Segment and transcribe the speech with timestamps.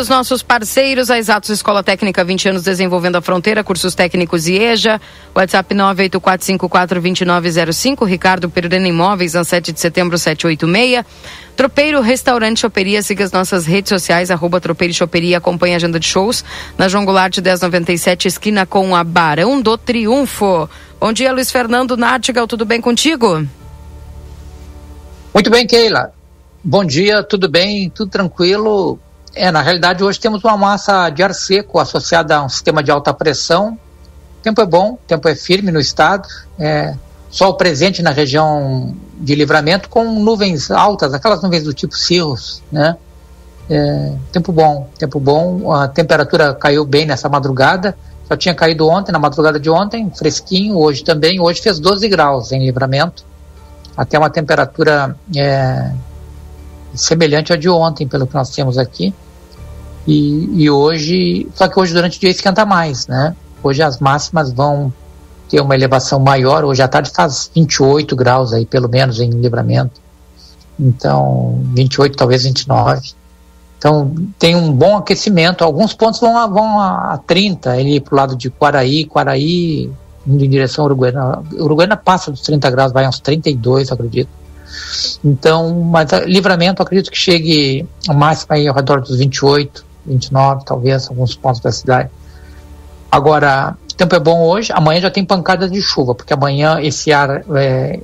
[0.00, 4.56] Dos nossos parceiros, a Exatos Escola Técnica 20 anos desenvolvendo a fronteira, cursos técnicos e
[4.56, 4.98] EJA,
[5.34, 11.04] WhatsApp 984542905, Ricardo Perurena Imóveis, na 7 de setembro 786.
[11.54, 16.06] Tropeiro Restaurante Choperia, siga as nossas redes sociais, arroba Tropeiro Choperia, acompanhe a agenda de
[16.06, 16.42] shows
[16.78, 20.66] na João Goulart 1097, esquina com a Barão do Triunfo.
[20.98, 23.46] Bom dia, Luiz Fernando Nartigal, tudo bem contigo?
[25.34, 26.10] Muito bem, Keila.
[26.64, 28.98] Bom dia, tudo bem, tudo tranquilo.
[29.34, 32.90] É, na realidade, hoje temos uma massa de ar seco associada a um sistema de
[32.90, 33.78] alta pressão.
[34.38, 36.28] O tempo é bom, o tempo é firme no estado.
[36.58, 36.94] É,
[37.30, 42.96] sol presente na região de livramento com nuvens altas, aquelas nuvens do tipo cirros, né?
[43.68, 45.72] É, tempo bom, tempo bom.
[45.72, 47.96] A temperatura caiu bem nessa madrugada.
[48.28, 50.76] Já tinha caído ontem, na madrugada de ontem, fresquinho.
[50.76, 51.40] Hoje também.
[51.40, 53.24] Hoje fez 12 graus em livramento.
[53.96, 55.92] Até uma temperatura é,
[56.94, 59.14] semelhante à de ontem, pelo que nós temos aqui.
[60.06, 63.34] E, e hoje, só que hoje durante o dia esquenta mais, né?
[63.62, 64.92] Hoje as máximas vão
[65.48, 66.64] ter uma elevação maior.
[66.64, 70.00] Hoje à tarde faz 28 graus aí, pelo menos em livramento.
[70.78, 73.12] Então, 28, talvez 29.
[73.76, 75.64] Então, tem um bom aquecimento.
[75.64, 79.04] Alguns pontos vão a, vão a 30, ali para o lado de Quaraí.
[79.04, 79.90] Quaraí,
[80.26, 81.42] indo em direção a Uruguaiana.
[81.52, 84.30] Uruguaiana passa dos 30 graus, vai uns 32, acredito.
[85.24, 91.08] Então, mas livramento acredito que chegue a máxima aí ao redor dos 28, 29, talvez,
[91.08, 92.10] alguns pontos da cidade.
[93.10, 97.12] Agora, o tempo é bom hoje, amanhã já tem pancada de chuva, porque amanhã esse
[97.12, 98.00] ar é,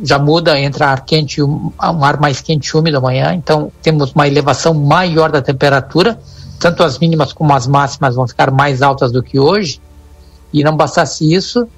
[0.00, 3.72] já muda entre ar quente e um, um ar mais quente e úmido amanhã, então
[3.82, 6.18] temos uma elevação maior da temperatura,
[6.60, 9.80] tanto as mínimas como as máximas vão ficar mais altas do que hoje,
[10.52, 11.68] e não bastasse isso,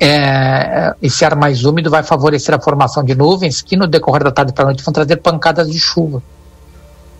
[0.00, 4.30] é, esse ar mais úmido vai favorecer a formação de nuvens que no decorrer da
[4.30, 6.22] tarde para a noite vão trazer pancadas de chuva.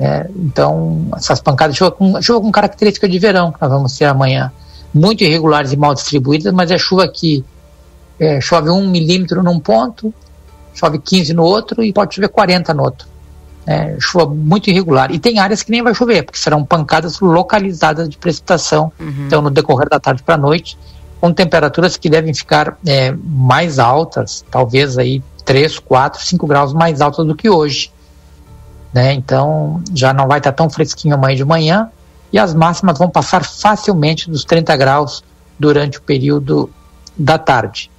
[0.00, 3.96] É, então, essas pancadas de chuva com, chuva com característica de verão, que nós vamos
[3.96, 4.52] ter amanhã,
[4.94, 7.44] muito irregulares e mal distribuídas, mas é chuva que
[8.18, 10.12] é, chove um milímetro num ponto,
[10.74, 13.08] chove 15 no outro e pode chover 40 no outro.
[13.66, 15.10] É, chuva muito irregular.
[15.10, 19.26] E tem áreas que nem vai chover, porque serão pancadas localizadas de precipitação, uhum.
[19.26, 20.78] então no decorrer da tarde para a noite,
[21.20, 27.00] com temperaturas que devem ficar é, mais altas, talvez aí 3, 4, 5 graus mais
[27.00, 27.90] altas do que hoje.
[28.92, 29.12] Né?
[29.12, 31.90] Então já não vai estar tão fresquinho amanhã de manhã
[32.32, 35.22] e as máximas vão passar facilmente dos 30 graus
[35.58, 36.70] durante o período
[37.16, 37.90] da tarde.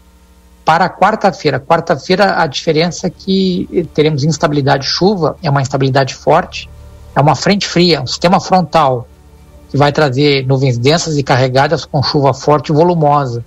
[0.64, 6.70] Para quarta-feira, quarta-feira a diferença é que teremos instabilidade de chuva, é uma instabilidade forte,
[7.16, 9.08] é uma frente fria, um sistema frontal
[9.70, 13.44] que vai trazer nuvens densas e carregadas com chuva forte e volumosa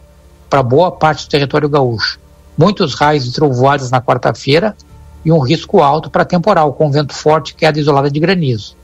[0.51, 2.19] para boa parte do território gaúcho.
[2.57, 4.77] Muitos raios e trovoadas na quarta-feira
[5.25, 8.77] e um risco alto para temporal, com vento forte e queda isolada de granizo.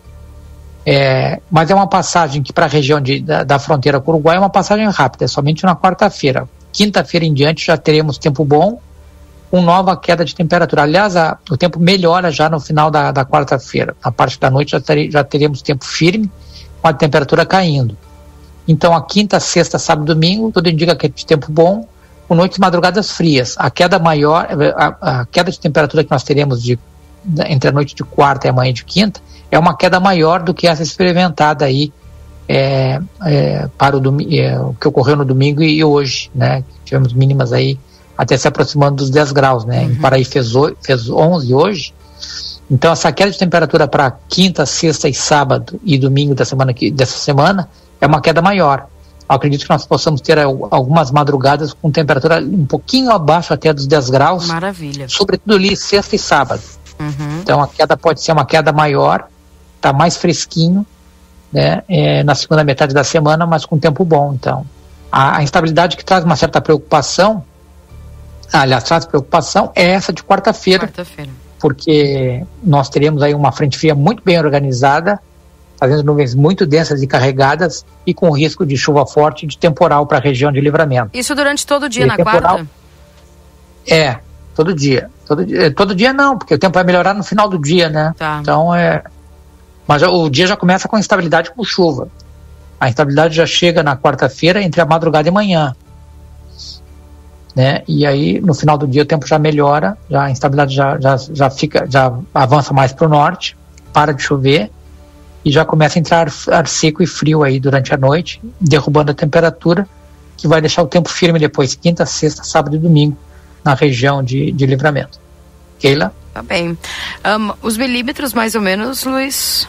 [0.87, 4.15] É, mas é uma passagem que para a região de, da, da, fronteira com o
[4.15, 6.49] Uruguai é uma passagem rápida, é somente na quarta-feira.
[6.73, 8.81] Quinta-feira em diante já teremos tempo bom,
[9.51, 10.83] com nova queda de temperatura.
[10.83, 13.95] Aliás, a, o tempo melhora já no final da, da quarta-feira.
[14.05, 16.31] Na parte da noite já, ter, já teremos tempo firme
[16.81, 17.97] com a temperatura caindo.
[18.67, 21.87] Então, a quinta, sexta, sábado domingo, tudo indica que é de tempo bom,
[22.29, 23.57] com noites e madrugadas frias.
[23.59, 24.47] A queda maior,
[24.77, 26.79] a, a, queda de temperatura que nós teremos de,
[27.47, 30.53] entre a noite de quarta e a manhã de quinta, é uma queda maior do
[30.53, 31.93] que essa experimentada aí
[32.47, 36.63] é, é, para o, é, o, que ocorreu no domingo e, hoje, né?
[36.85, 37.79] Tivemos mínimas aí
[38.17, 39.85] até se aproximando dos 10 graus, né?
[39.85, 39.91] Uhum.
[39.91, 40.53] Em Paraí fez,
[40.83, 41.95] fez 11 hoje,
[42.71, 46.91] então, essa queda de temperatura para quinta, sexta e sábado e domingo da semana que,
[46.91, 47.69] dessa semana
[48.01, 48.87] é uma queda maior.
[49.29, 54.11] Acredito que nós possamos ter algumas madrugadas com temperatura um pouquinho abaixo até dos 10
[54.11, 54.47] graus.
[54.47, 55.07] Maravilha.
[55.09, 56.63] Sobretudo ali sexta e sábado.
[56.99, 57.41] Uhum.
[57.43, 59.29] Então, a queda pode ser uma queda maior,
[59.77, 60.85] está mais fresquinho
[61.53, 64.33] né, é, na segunda metade da semana, mas com tempo bom.
[64.33, 64.67] Então,
[65.13, 67.45] a, a instabilidade que traz uma certa preocupação,
[68.53, 70.87] aliás, traz preocupação, é essa de quarta-feira.
[70.87, 75.21] Quarta-feira porque nós teremos aí uma frente fria muito bem organizada,
[75.79, 80.19] fazendo nuvens muito densas e carregadas e com risco de chuva forte de temporal para
[80.19, 81.11] a região de livramento.
[81.15, 82.67] Isso durante todo o dia e na temporal, quarta?
[83.87, 84.19] É,
[84.55, 85.09] todo dia.
[85.25, 88.13] Todo dia, todo dia não, porque o tempo vai melhorar no final do dia, né?
[88.19, 88.39] Tá.
[88.43, 89.03] Então é.
[89.87, 92.09] Mas o dia já começa com instabilidade com chuva.
[92.81, 95.75] A instabilidade já chega na quarta-feira entre a madrugada e manhã.
[97.55, 97.83] né?
[97.89, 101.17] E aí no final do dia o tempo já melhora, já a instabilidade já, já,
[101.17, 103.57] já fica, já avança mais para o norte,
[103.93, 104.71] para de chover
[105.45, 109.15] e já começa a entrar ar seco e frio aí durante a noite, derrubando a
[109.15, 109.89] temperatura,
[110.37, 113.17] que vai deixar o tempo firme depois, quinta, sexta, sábado e domingo,
[113.65, 115.19] na região de, de livramento.
[115.79, 116.13] Keila?
[116.33, 116.71] Tá bem.
[116.71, 119.69] Um, os milímetros, mais ou menos, Luiz?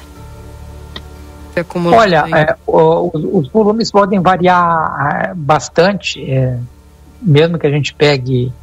[1.85, 6.57] Olha, é, o, os volumes podem variar é, bastante, é,
[7.21, 8.53] mesmo que a gente pegue,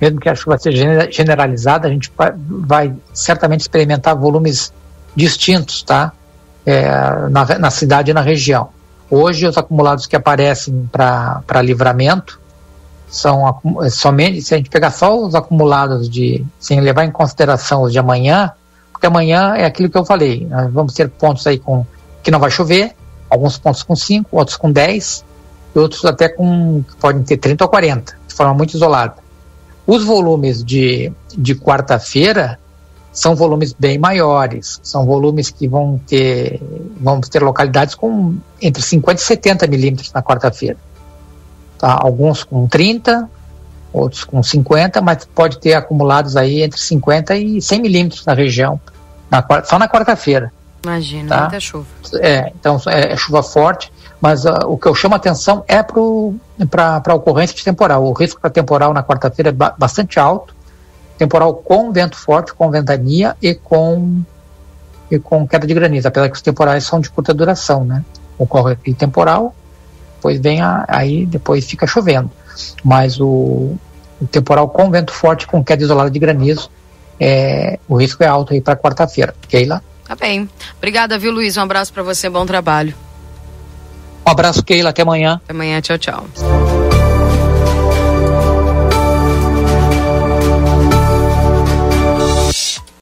[0.00, 4.72] mesmo que a chuva seja generalizada, a gente vai, vai certamente experimentar volumes
[5.16, 6.12] distintos, tá?
[6.66, 6.88] É,
[7.28, 8.68] na, na cidade e na região.
[9.10, 12.40] Hoje, os acumulados que aparecem para livramento
[13.06, 17.92] são somente, se a gente pegar só os acumulados de, sem levar em consideração os
[17.92, 18.52] de amanhã,
[18.90, 21.86] porque amanhã é aquilo que eu falei, nós vamos ter pontos aí com
[22.22, 22.92] que não vai chover,
[23.28, 25.24] alguns pontos com 5, outros com 10,
[25.74, 29.16] e outros até com, podem ter 30 ou 40, de forma muito isolada.
[29.86, 32.58] Os volumes de, de quarta-feira
[33.14, 36.60] são volumes bem maiores, são volumes que vão ter,
[37.00, 40.76] vamos ter localidades com entre 50 e 70 milímetros na quarta-feira.
[41.78, 41.96] Tá?
[42.00, 43.30] Alguns com 30,
[43.92, 48.80] outros com 50, mas pode ter acumulados aí entre 50 e 100 milímetros na região,
[49.30, 50.52] na, só na quarta-feira.
[50.82, 51.40] Imagina, tá?
[51.42, 51.86] muita chuva.
[52.16, 55.82] É, então é, é chuva forte, mas uh, o que eu chamo a atenção é
[55.82, 58.04] para a ocorrência de temporal.
[58.04, 60.53] O risco para temporal na quarta-feira é ba bastante alto,
[61.18, 64.22] temporal com vento forte, com ventania e com,
[65.10, 68.04] e com queda de granizo, apesar que os temporais são de curta duração, né?
[68.38, 69.54] Ocorre aquele temporal,
[70.16, 72.30] depois vem a, aí depois fica chovendo.
[72.82, 73.76] Mas o,
[74.20, 76.70] o temporal com vento forte, com queda isolada de granizo,
[77.18, 79.34] é, o risco é alto aí para quarta-feira.
[79.48, 79.82] Keila?
[80.06, 80.48] Tá bem.
[80.76, 81.56] Obrigada, viu, Luiz?
[81.56, 82.94] Um abraço para você, bom trabalho.
[84.26, 84.90] Um abraço, Keila.
[84.90, 85.40] Até amanhã.
[85.44, 85.80] Até amanhã.
[85.80, 86.73] Tchau, tchau.